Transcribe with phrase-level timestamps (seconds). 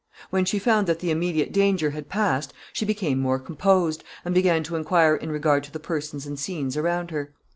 [0.31, 4.63] When she found that the immediate danger had passed she became more composed, and began
[4.63, 7.35] to inquire in regard to the persons and scenes around her.